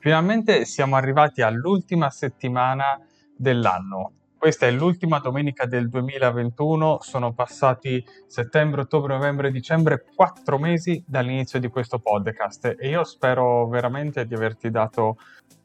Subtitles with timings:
[0.00, 2.98] Finalmente siamo arrivati all'ultima settimana
[3.36, 4.12] dell'anno.
[4.38, 11.60] Questa è l'ultima domenica del 2021, sono passati settembre, ottobre, novembre, dicembre, quattro mesi dall'inizio
[11.60, 15.18] di questo podcast e io spero veramente di averti dato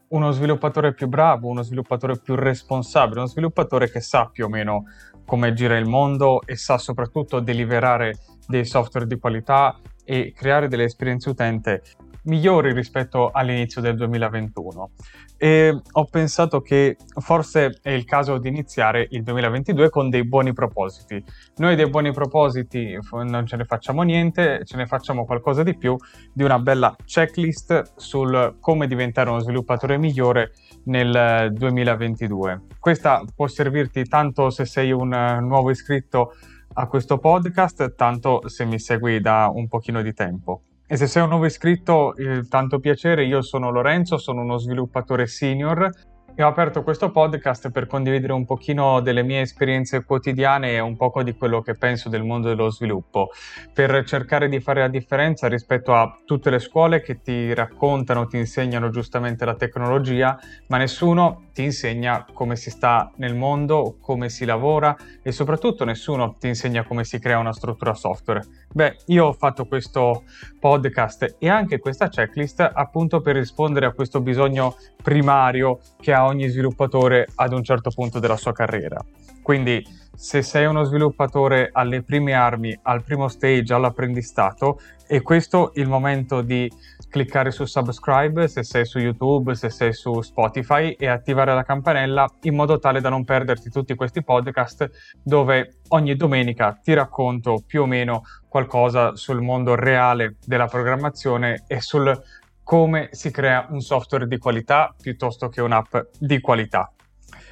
[0.10, 4.84] uno sviluppatore più bravo, uno sviluppatore più responsabile, uno sviluppatore che sa più o meno
[5.26, 10.84] come gira il mondo e sa soprattutto deliberare dei software di qualità e creare delle
[10.84, 11.82] esperienze utente
[12.26, 14.92] migliori rispetto all'inizio del 2021
[15.38, 20.54] e ho pensato che forse è il caso di iniziare il 2022 con dei buoni
[20.54, 21.24] propositi.
[21.58, 25.96] Noi dei buoni propositi non ce ne facciamo niente, ce ne facciamo qualcosa di più
[26.32, 30.54] di una bella checklist sul come diventare uno sviluppatore migliore
[30.86, 32.62] nel 2022.
[32.80, 35.10] Questa può servirti tanto se sei un
[35.42, 36.34] nuovo iscritto
[36.78, 40.64] a questo podcast, tanto se mi segui da un pochino di tempo.
[40.88, 45.26] E se sei un nuovo iscritto, eh, tanto piacere, io sono Lorenzo, sono uno sviluppatore
[45.26, 45.90] senior
[46.36, 50.96] e ho aperto questo podcast per condividere un pochino delle mie esperienze quotidiane e un
[50.96, 53.30] poco di quello che penso del mondo dello sviluppo,
[53.74, 58.38] per cercare di fare la differenza rispetto a tutte le scuole che ti raccontano, ti
[58.38, 64.44] insegnano giustamente la tecnologia, ma nessuno ti insegna come si sta nel mondo, come si
[64.44, 68.42] lavora e soprattutto nessuno ti insegna come si crea una struttura software.
[68.74, 70.24] Beh, io ho fatto questo
[70.60, 76.50] podcast e anche questa checklist appunto per rispondere a questo bisogno primario che ha ogni
[76.50, 79.02] sviluppatore ad un certo punto della sua carriera.
[79.42, 79.82] Quindi
[80.14, 86.42] se sei uno sviluppatore alle prime armi, al primo stage, all'apprendistato, è questo il momento
[86.42, 86.70] di
[87.10, 92.30] cliccare su subscribe se sei su YouTube, se sei su Spotify e attivare la campanella
[92.42, 97.84] in modo tale da non perderti tutti questi podcast dove ogni domenica ti racconto più
[97.84, 102.22] o meno qualcosa sul mondo reale della programmazione e sul
[102.64, 106.92] come si crea un software di qualità piuttosto che un'app di qualità.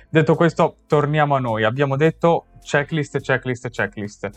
[0.10, 1.64] Detto questo, torniamo a noi.
[1.64, 4.30] Abbiamo detto checklist, checklist, checklist.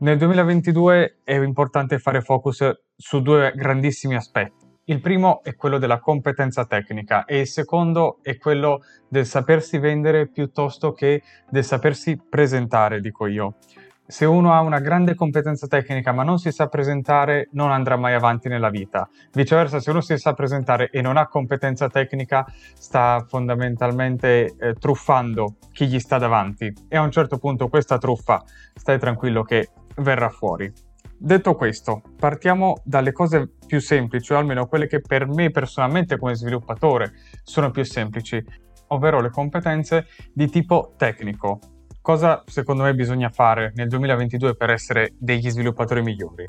[0.00, 4.64] Nel 2022 è importante fare focus su due grandissimi aspetti.
[4.84, 10.28] Il primo è quello della competenza tecnica e il secondo è quello del sapersi vendere
[10.28, 13.56] piuttosto che del sapersi presentare, dico io
[14.10, 18.14] se uno ha una grande competenza tecnica ma non si sa presentare, non andrà mai
[18.14, 19.06] avanti nella vita.
[19.32, 25.56] Viceversa, se uno si sa presentare e non ha competenza tecnica, sta fondamentalmente eh, truffando
[25.72, 26.72] chi gli sta davanti.
[26.88, 28.42] E a un certo punto questa truffa,
[28.72, 30.72] stai tranquillo che verrà fuori.
[31.16, 36.34] Detto questo, partiamo dalle cose più semplici, o almeno quelle che per me personalmente come
[36.34, 38.42] sviluppatore sono più semplici,
[38.88, 41.58] ovvero le competenze di tipo tecnico
[42.08, 46.46] cosa secondo me bisogna fare nel 2022 per essere degli sviluppatori migliori?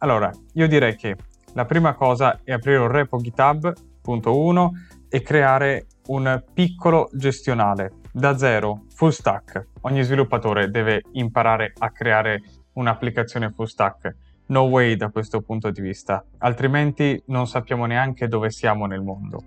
[0.00, 1.16] Allora, io direi che
[1.54, 3.72] la prima cosa è aprire un repo GitHub,
[4.02, 4.72] punto 1,
[5.08, 9.68] e creare un piccolo gestionale da zero, full stack.
[9.80, 12.42] Ogni sviluppatore deve imparare a creare
[12.78, 14.16] un'applicazione full stack.
[14.46, 19.42] No way da questo punto di vista, altrimenti non sappiamo neanche dove siamo nel mondo.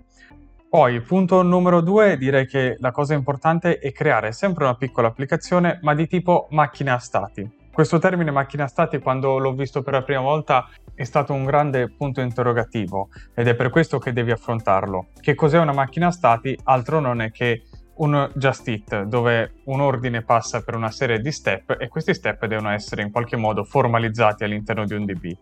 [0.68, 5.80] Poi, punto numero due, direi che la cosa importante è creare sempre una piccola applicazione,
[5.82, 7.60] ma di tipo macchina stati.
[7.72, 11.90] Questo termine macchina stati, quando l'ho visto per la prima volta, è stato un grande
[11.90, 15.08] punto interrogativo ed è per questo che devi affrontarlo.
[15.20, 16.58] Che cos'è una macchina stati?
[16.64, 17.62] Altro non è che
[17.96, 22.46] un just it, dove un ordine passa per una serie di step e questi step
[22.46, 25.36] devono essere in qualche modo formalizzati all'interno di un DB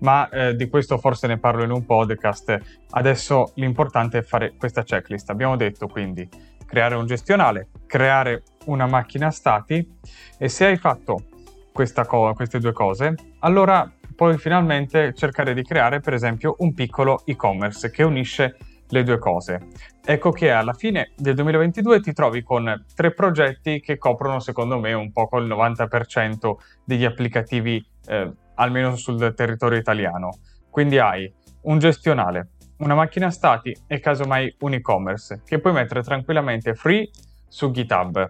[0.00, 2.58] ma eh, di questo forse ne parlo in un podcast.
[2.90, 5.30] Adesso l'importante è fare questa checklist.
[5.30, 6.28] Abbiamo detto quindi
[6.66, 9.96] creare un gestionale, creare una macchina stati
[10.38, 11.24] e se hai fatto
[11.72, 17.90] co- queste due cose, allora puoi finalmente cercare di creare per esempio un piccolo e-commerce
[17.90, 18.56] che unisce
[18.88, 19.68] le due cose.
[20.04, 24.92] Ecco che alla fine del 2022 ti trovi con tre progetti che coprono secondo me
[24.92, 26.54] un po' il 90%
[26.84, 30.38] degli applicativi eh, almeno sul territorio italiano.
[30.70, 31.32] Quindi hai
[31.62, 37.08] un gestionale, una macchina stati e casomai un e-commerce che puoi mettere tranquillamente free
[37.48, 38.28] su GitHub.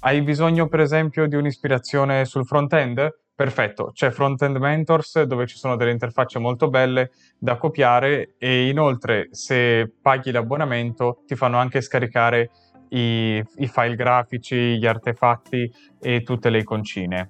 [0.00, 3.21] Hai bisogno per esempio di un'ispirazione sul front-end?
[3.34, 9.28] Perfetto, c'è Frontend Mentors dove ci sono delle interfacce molto belle da copiare e inoltre
[9.30, 12.50] se paghi l'abbonamento ti fanno anche scaricare
[12.90, 17.28] i, i file grafici, gli artefatti e tutte le iconcine.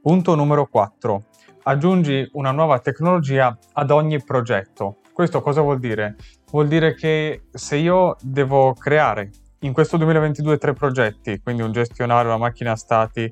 [0.00, 1.24] Punto numero 4
[1.64, 4.98] aggiungi una nuova tecnologia ad ogni progetto.
[5.12, 6.16] Questo cosa vuol dire?
[6.50, 9.30] Vuol dire che se io devo creare
[9.60, 13.30] in questo 2022 tre progetti, quindi un gestionario, una macchina stati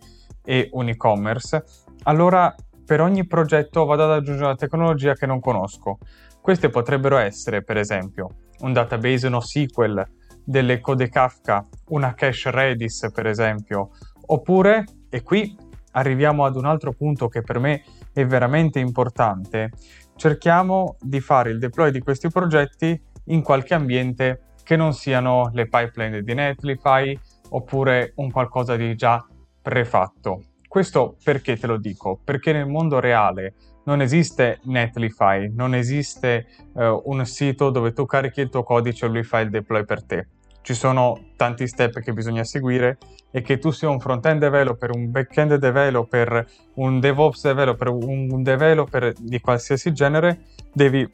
[0.48, 1.62] e un e-commerce,
[2.04, 2.54] allora
[2.86, 5.98] per ogni progetto vado ad aggiungere una tecnologia che non conosco.
[6.40, 8.30] Queste potrebbero essere, per esempio,
[8.60, 10.06] un database NoSQL,
[10.42, 13.90] delle code Kafka, una cache Redis, per esempio,
[14.24, 15.54] oppure, e qui
[15.92, 17.82] arriviamo ad un altro punto che per me
[18.14, 19.72] è veramente importante,
[20.16, 25.68] cerchiamo di fare il deploy di questi progetti in qualche ambiente che non siano le
[25.68, 27.18] pipeline di Netlify
[27.50, 29.22] oppure un qualcosa di già
[29.68, 30.44] prefatto.
[30.66, 32.18] Questo perché te lo dico?
[32.24, 33.52] Perché nel mondo reale
[33.84, 39.08] non esiste Netlify, non esiste uh, un sito dove tu carichi il tuo codice e
[39.10, 40.28] lui fa il deploy per te.
[40.62, 42.96] Ci sono tanti step che bisogna seguire
[43.30, 49.12] e che tu sia un front-end developer, un back-end developer, un DevOps developer, un developer
[49.18, 51.06] di qualsiasi genere, devi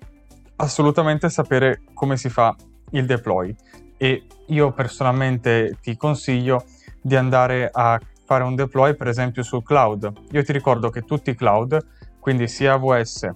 [0.56, 2.54] assolutamente sapere come si fa
[2.90, 3.52] il deploy.
[3.96, 6.64] E io personalmente ti consiglio
[7.00, 10.12] di andare a fare un deploy per esempio sul cloud.
[10.32, 11.78] Io ti ricordo che tutti i cloud,
[12.20, 13.30] quindi sia AWS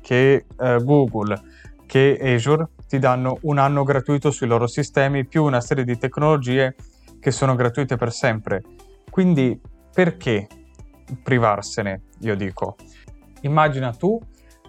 [0.00, 1.40] che eh, Google
[1.86, 6.74] che Azure, ti danno un anno gratuito sui loro sistemi più una serie di tecnologie
[7.20, 8.62] che sono gratuite per sempre.
[9.10, 9.60] Quindi
[9.92, 10.46] perché
[11.22, 12.76] privarsene, io dico?
[13.42, 14.20] Immagina tu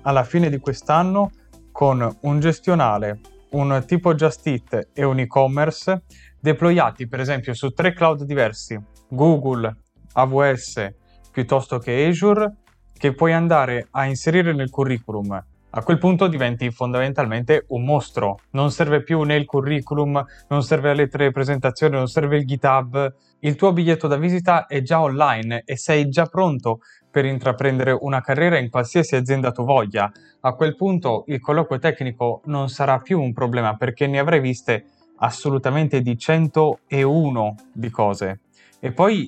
[0.04, 1.32] alla fine di quest'anno
[1.72, 3.20] con un gestionale,
[3.52, 6.04] un tipo Just Eat e un e-commerce
[6.40, 8.80] deployati per esempio su tre cloud diversi,
[9.10, 9.76] Google,
[10.14, 10.94] AWS
[11.32, 12.56] piuttosto che Azure,
[12.98, 15.44] che puoi andare a inserire nel curriculum.
[15.78, 18.40] A quel punto diventi fondamentalmente un mostro.
[18.52, 22.46] Non serve più né il curriculum, non serve la lettera di presentazione, non serve il
[22.46, 23.14] GitHub.
[23.40, 26.80] Il tuo biglietto da visita è già online e sei già pronto
[27.12, 30.10] per intraprendere una carriera in qualsiasi azienda tu voglia.
[30.40, 34.86] A quel punto il colloquio tecnico non sarà più un problema perché ne avrai viste
[35.18, 38.40] assolutamente di 101 di cose.
[38.86, 39.28] E poi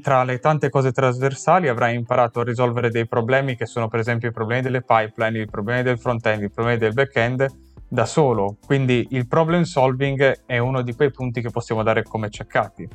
[0.00, 4.30] tra le tante cose trasversali avrai imparato a risolvere dei problemi che sono per esempio
[4.30, 7.46] i problemi delle pipeline, i problemi del front-end, i problemi del back-end
[7.86, 8.56] da solo.
[8.64, 12.88] Quindi il problem solving è uno di quei punti che possiamo dare come checkati.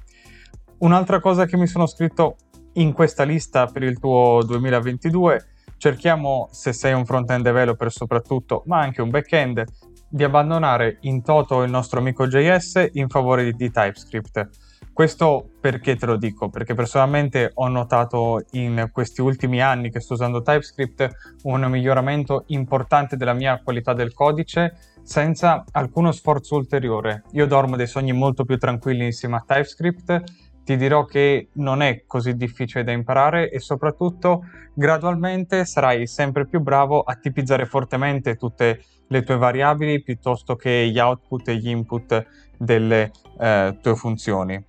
[0.80, 2.38] Un'altra cosa che mi sono scritto
[2.74, 5.46] in questa lista per il tuo 2022,
[5.78, 9.64] cerchiamo, se sei un front-end developer soprattutto, ma anche un back-end,
[10.10, 14.69] di abbandonare in toto il nostro amico JS in favore di, di TypeScript.
[15.00, 16.50] Questo perché te lo dico?
[16.50, 23.16] Perché personalmente ho notato in questi ultimi anni che sto usando TypeScript un miglioramento importante
[23.16, 27.24] della mia qualità del codice senza alcuno sforzo ulteriore.
[27.32, 30.24] Io dormo dei sogni molto più tranquilli insieme a TypeScript
[30.66, 34.42] ti dirò che non è così difficile da imparare e soprattutto
[34.74, 41.00] gradualmente sarai sempre più bravo a tipizzare fortemente tutte le tue variabili piuttosto che gli
[41.00, 42.26] output e gli input
[42.58, 44.69] delle eh, tue funzioni.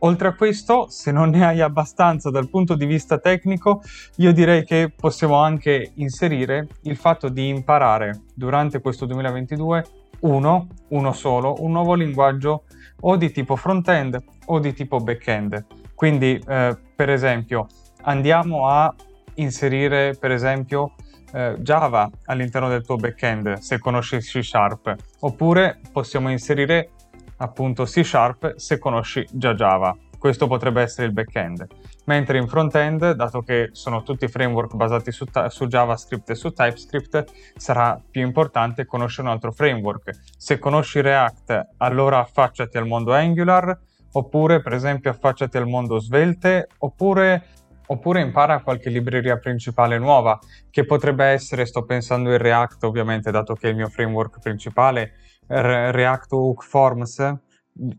[0.00, 3.82] Oltre a questo, se non ne hai abbastanza dal punto di vista tecnico,
[4.16, 9.84] io direi che possiamo anche inserire il fatto di imparare durante questo 2022
[10.20, 12.64] uno, uno solo, un nuovo linguaggio
[13.00, 15.64] o di tipo front-end o di tipo back-end.
[15.94, 17.66] Quindi, eh, per esempio,
[18.02, 18.94] andiamo a
[19.34, 20.92] inserire, per esempio,
[21.32, 26.90] eh, Java all'interno del tuo back-end, se conosci C Sharp, oppure possiamo inserire
[27.38, 29.96] appunto C Sharp se conosci già Java.
[30.18, 31.66] Questo potrebbe essere il back-end.
[32.06, 36.52] Mentre in front-end, dato che sono tutti framework basati su, ta- su, JavaScript e su
[36.52, 37.24] TypeScript,
[37.56, 40.10] sarà più importante conoscere un altro framework.
[40.36, 43.78] Se conosci React, allora affacciati al mondo Angular,
[44.12, 47.44] oppure per esempio affacciati al mondo Svelte, oppure,
[47.86, 50.38] oppure impara qualche libreria principale nuova,
[50.70, 55.12] che potrebbe essere, sto pensando in React ovviamente, dato che è il mio framework principale,
[55.46, 57.34] React Hook Forms,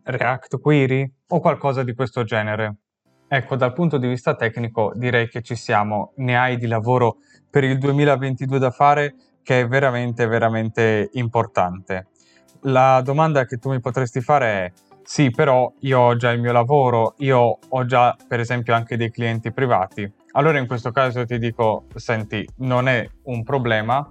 [0.03, 2.75] React Query o qualcosa di questo genere.
[3.27, 7.17] Ecco, dal punto di vista tecnico direi che ci siamo, ne hai di lavoro
[7.49, 12.07] per il 2022 da fare che è veramente, veramente importante.
[12.61, 14.71] La domanda che tu mi potresti fare è,
[15.03, 19.11] sì, però io ho già il mio lavoro, io ho già per esempio anche dei
[19.11, 20.11] clienti privati.
[20.31, 24.05] Allora in questo caso ti dico, senti, non è un problema,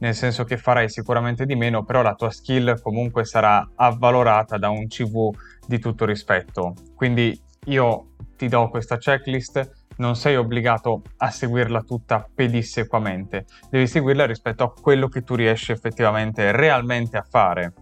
[0.00, 4.68] nel senso che farai sicuramente di meno, però la tua skill comunque sarà avvalorata da
[4.68, 5.30] un CV
[5.66, 6.74] di tutto rispetto.
[6.94, 14.24] Quindi io ti do questa checklist, non sei obbligato a seguirla tutta pedissequamente, devi seguirla
[14.24, 17.74] rispetto a quello che tu riesci effettivamente, realmente a fare.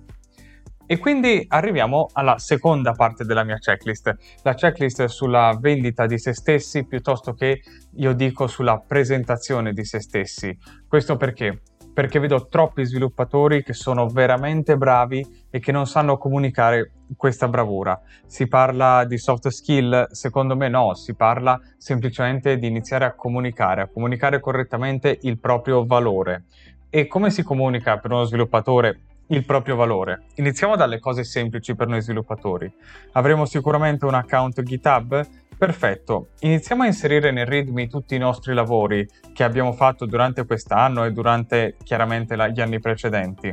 [0.91, 6.33] E quindi arriviamo alla seconda parte della mia checklist, la checklist sulla vendita di se
[6.33, 7.61] stessi piuttosto che
[7.97, 10.57] io dico sulla presentazione di se stessi.
[10.89, 11.61] Questo perché?
[11.99, 18.01] Perché vedo troppi sviluppatori che sono veramente bravi e che non sanno comunicare questa bravura.
[18.25, 20.07] Si parla di soft skill?
[20.13, 25.85] Secondo me no, si parla semplicemente di iniziare a comunicare, a comunicare correttamente il proprio
[25.85, 26.45] valore.
[26.89, 29.01] E come si comunica per uno sviluppatore
[29.31, 30.27] il proprio valore?
[30.37, 32.73] Iniziamo dalle cose semplici per noi sviluppatori.
[33.15, 35.27] Avremo sicuramente un account GitHub
[35.59, 41.05] Perfetto, iniziamo a inserire nel README tutti i nostri lavori che abbiamo fatto durante quest'anno
[41.05, 43.53] e durante chiaramente la, gli anni precedenti.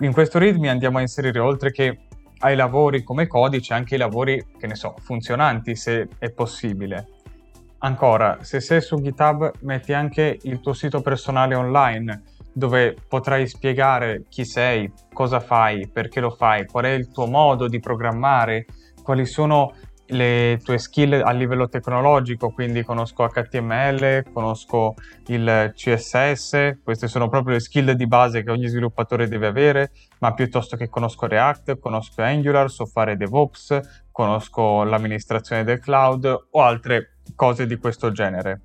[0.00, 2.00] In questo README andiamo a inserire oltre che
[2.40, 7.08] ai lavori come codice anche i lavori, che ne so, funzionanti se è possibile.
[7.78, 14.24] Ancora, se sei su GitHub metti anche il tuo sito personale online dove potrai spiegare
[14.28, 18.66] chi sei, cosa fai, perché lo fai, qual è il tuo modo di programmare,
[19.02, 19.72] quali sono
[20.06, 24.94] le tue skill a livello tecnologico, quindi conosco HTML, conosco
[25.26, 30.34] il CSS, queste sono proprio le skill di base che ogni sviluppatore deve avere, ma
[30.34, 37.18] piuttosto che conosco React, conosco Angular, so fare DevOps, conosco l'amministrazione del cloud o altre
[37.34, 38.60] cose di questo genere.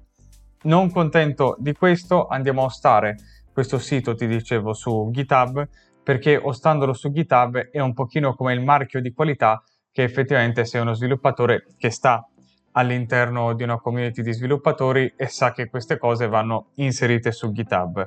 [0.63, 3.15] Non contento di questo, andiamo a ostare
[3.53, 5.67] questo sito, ti dicevo, su GitHub,
[6.03, 9.61] perché ostandolo su GitHub è un pochino come il marchio di qualità
[9.97, 12.23] che effettivamente sei uno sviluppatore che sta
[12.73, 18.05] all'interno di una community di sviluppatori e sa che queste cose vanno inserite su GitHub.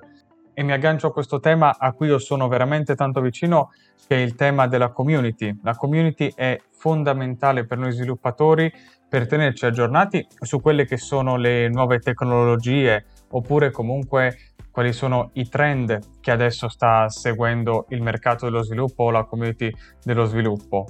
[0.55, 3.73] E mi aggancio a questo tema a cui io sono veramente tanto vicino,
[4.07, 5.59] che è il tema della community.
[5.65, 8.73] La community è fondamentale per noi sviluppatori
[9.09, 15.49] per tenerci aggiornati su quelle che sono le nuove tecnologie oppure comunque quali sono i
[15.49, 20.87] trend che adesso sta seguendo il mercato dello sviluppo o la community dello sviluppo.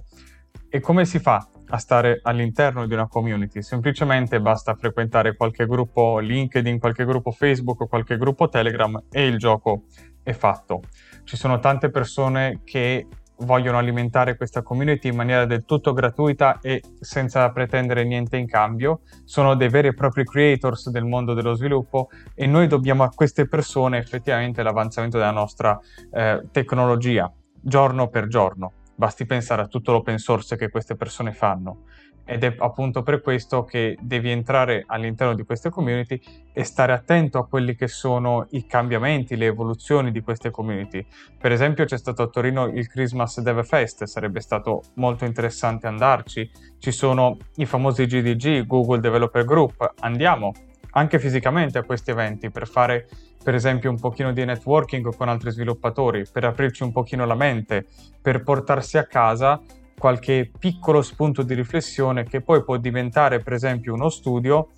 [0.73, 3.61] E come si fa a stare all'interno di una community?
[3.61, 9.87] Semplicemente basta frequentare qualche gruppo LinkedIn, qualche gruppo Facebook qualche gruppo Telegram e il gioco
[10.23, 10.83] è fatto.
[11.25, 13.09] Ci sono tante persone che
[13.39, 19.01] vogliono alimentare questa community in maniera del tutto gratuita e senza pretendere niente in cambio.
[19.25, 23.49] Sono dei veri e propri creators del mondo dello sviluppo e noi dobbiamo a queste
[23.49, 25.77] persone effettivamente l'avanzamento della nostra
[26.13, 27.29] eh, tecnologia
[27.61, 28.75] giorno per giorno.
[29.01, 31.85] Basti pensare a tutto l'open source che queste persone fanno
[32.27, 36.21] ed è appunto per questo che devi entrare all'interno di queste community
[36.53, 41.03] e stare attento a quelli che sono i cambiamenti, le evoluzioni di queste community.
[41.39, 46.51] Per esempio c'è stato a Torino il Christmas Dev Fest, sarebbe stato molto interessante andarci.
[46.79, 50.53] Ci sono i famosi GDG, Google Developer Group, andiamo
[50.93, 53.09] anche fisicamente a questi eventi per fare
[53.43, 57.87] per esempio un pochino di networking con altri sviluppatori, per aprirci un pochino la mente,
[58.21, 59.61] per portarsi a casa
[59.99, 64.71] qualche piccolo spunto di riflessione che poi può diventare per esempio uno studio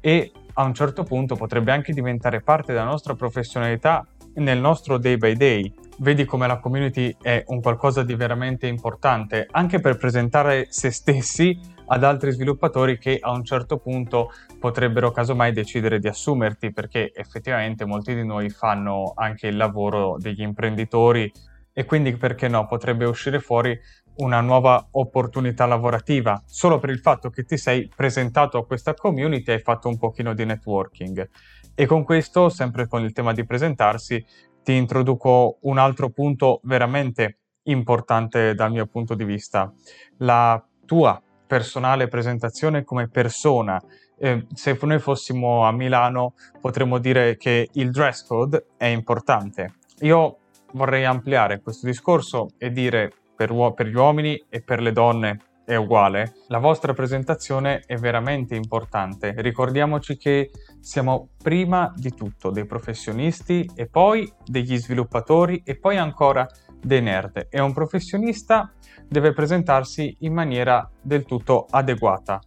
[0.00, 5.16] e a un certo punto potrebbe anche diventare parte della nostra professionalità nel nostro day
[5.16, 5.72] by day.
[5.98, 11.58] Vedi come la community è un qualcosa di veramente importante anche per presentare se stessi
[11.92, 17.84] ad altri sviluppatori che a un certo punto potrebbero casomai decidere di assumerti perché effettivamente
[17.84, 21.30] molti di noi fanno anche il lavoro degli imprenditori
[21.72, 23.78] e quindi perché no potrebbe uscire fuori
[24.16, 29.50] una nuova opportunità lavorativa solo per il fatto che ti sei presentato a questa community
[29.50, 31.28] e hai fatto un pochino di networking.
[31.74, 34.24] E con questo, sempre con il tema di presentarsi,
[34.62, 39.72] ti introduco un altro punto veramente importante dal mio punto di vista,
[40.18, 43.82] la tua personale presentazione come persona.
[44.16, 49.74] Eh, se noi fossimo a Milano potremmo dire che il dress code è importante.
[50.02, 50.36] Io
[50.74, 55.40] vorrei ampliare questo discorso e dire per, uo- per gli uomini e per le donne
[55.64, 59.34] è uguale, la vostra presentazione è veramente importante.
[59.36, 66.46] Ricordiamoci che siamo prima di tutto dei professionisti e poi degli sviluppatori e poi ancora
[66.80, 67.46] dei nerd.
[67.50, 68.72] E un professionista
[69.08, 72.40] deve presentarsi in maniera del tutto adeguata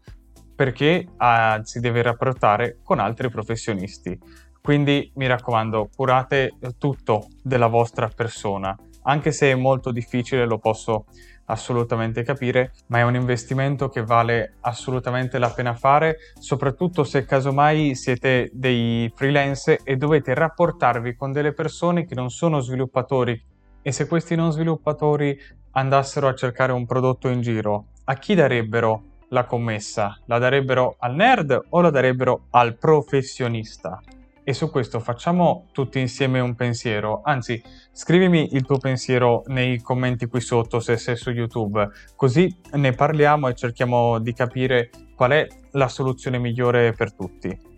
[0.56, 4.18] perché ah, si deve rapportare con altri professionisti.
[4.62, 8.74] Quindi mi raccomando, curate tutto della vostra persona,
[9.04, 11.06] anche se è molto difficile, lo posso
[11.46, 17.96] assolutamente capire, ma è un investimento che vale assolutamente la pena fare, soprattutto se casomai
[17.96, 23.52] siete dei freelance e dovete rapportarvi con delle persone che non sono sviluppatori
[23.84, 25.38] e se questi non sviluppatori
[25.72, 30.20] andassero a cercare un prodotto in giro, a chi darebbero la commessa?
[30.26, 34.02] La darebbero al nerd o la darebbero al professionista?
[34.46, 37.62] E su questo facciamo tutti insieme un pensiero, anzi
[37.92, 43.48] scrivimi il tuo pensiero nei commenti qui sotto se sei su YouTube, così ne parliamo
[43.48, 47.73] e cerchiamo di capire qual è la soluzione migliore per tutti.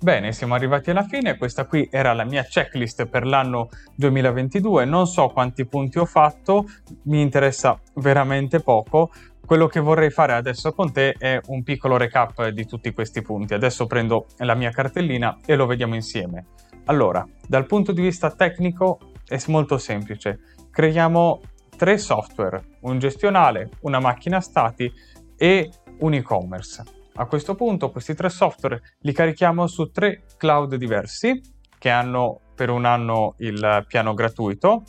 [0.00, 5.08] Bene, siamo arrivati alla fine, questa qui era la mia checklist per l'anno 2022, non
[5.08, 6.66] so quanti punti ho fatto,
[7.06, 9.10] mi interessa veramente poco,
[9.44, 13.54] quello che vorrei fare adesso con te è un piccolo recap di tutti questi punti,
[13.54, 16.46] adesso prendo la mia cartellina e lo vediamo insieme.
[16.84, 20.38] Allora, dal punto di vista tecnico è molto semplice.
[20.70, 21.40] Creiamo
[21.76, 24.92] tre software, un gestionale, una macchina stati
[25.36, 26.97] e un e-commerce.
[27.20, 31.40] A questo punto questi tre software li carichiamo su tre cloud diversi
[31.76, 34.84] che hanno per un anno il piano gratuito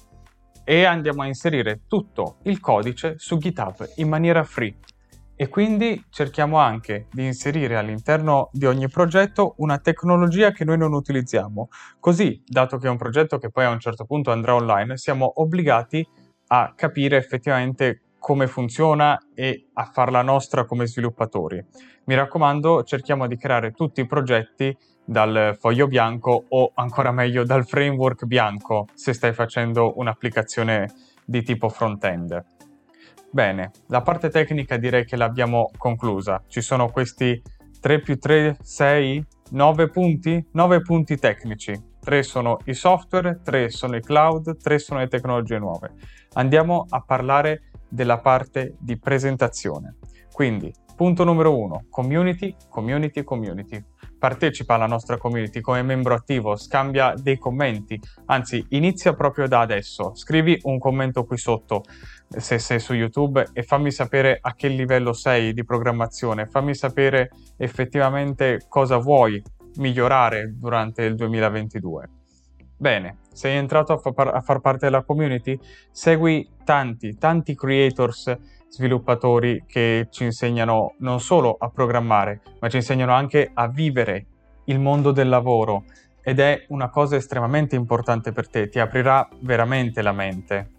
[0.64, 4.78] e andiamo a inserire tutto il codice su GitHub in maniera free.
[5.36, 10.94] E quindi cerchiamo anche di inserire all'interno di ogni progetto una tecnologia che noi non
[10.94, 11.70] utilizziamo.
[12.00, 15.42] Così, dato che è un progetto che poi a un certo punto andrà online, siamo
[15.42, 16.08] obbligati
[16.50, 21.64] a capire effettivamente come funziona e a farla nostra come sviluppatori.
[22.06, 27.66] Mi raccomando, cerchiamo di creare tutti i progetti dal foglio bianco o ancora meglio dal
[27.66, 30.92] framework bianco se stai facendo un'applicazione
[31.26, 32.46] di tipo front-end.
[33.32, 36.44] Bene, la parte tecnica direi che l'abbiamo conclusa.
[36.48, 37.42] Ci sono questi
[37.80, 40.48] 3 più 3, 6, 9 punti?
[40.52, 41.74] 9 punti tecnici.
[42.00, 45.94] 3 sono i software, 3 sono i cloud, 3 sono le tecnologie nuove.
[46.34, 49.98] Andiamo a parlare della parte di presentazione.
[50.32, 53.84] Quindi, punto numero 1, community, community, community
[54.20, 60.14] partecipa alla nostra community come membro attivo, scambia dei commenti, anzi inizia proprio da adesso,
[60.14, 61.84] scrivi un commento qui sotto
[62.28, 67.32] se sei su YouTube e fammi sapere a che livello sei di programmazione, fammi sapere
[67.58, 69.42] effettivamente cosa vuoi
[69.78, 72.10] migliorare durante il 2022.
[72.82, 75.60] Bene, sei entrato a, fa- a far parte della community?
[75.92, 78.38] Segui tanti, tanti creators
[78.70, 84.26] sviluppatori che ci insegnano non solo a programmare, ma ci insegnano anche a vivere
[84.66, 85.84] il mondo del lavoro
[86.22, 90.70] ed è una cosa estremamente importante per te, ti aprirà veramente la mente.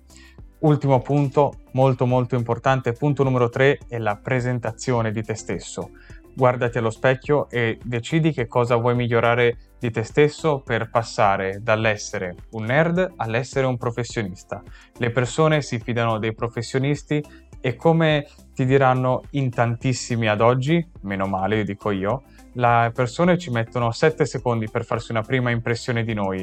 [0.61, 5.91] Ultimo punto, molto molto importante, punto numero 3 è la presentazione di te stesso.
[6.41, 12.35] Guardati allo specchio e decidi che cosa vuoi migliorare di te stesso per passare dall'essere
[12.53, 14.63] un nerd all'essere un professionista.
[14.97, 17.23] Le persone si fidano dei professionisti
[17.61, 22.23] e come ti diranno in tantissimi ad oggi, meno male dico io,
[22.53, 26.43] le persone ci mettono 7 secondi per farsi una prima impressione di noi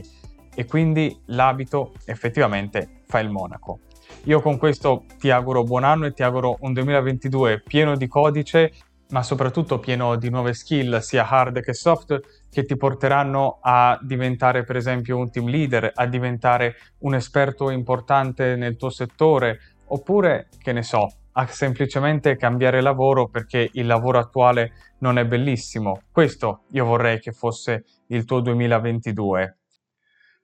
[0.54, 3.80] e quindi l'abito effettivamente fa il monaco.
[4.24, 8.74] Io con questo ti auguro buon anno e ti auguro un 2022 pieno di codice,
[9.10, 14.64] ma soprattutto pieno di nuove skill, sia hard che soft, che ti porteranno a diventare
[14.64, 20.74] per esempio un team leader, a diventare un esperto importante nel tuo settore, oppure, che
[20.74, 26.02] ne so, a semplicemente cambiare lavoro perché il lavoro attuale non è bellissimo.
[26.12, 29.58] Questo io vorrei che fosse il tuo 2022.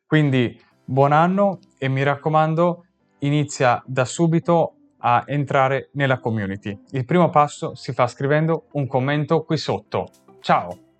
[0.05, 2.85] Quindi buon anno e mi raccomando,
[3.19, 6.77] inizia da subito a entrare nella community.
[6.91, 10.07] Il primo passo si fa scrivendo un commento qui sotto.
[10.39, 10.92] Ciao!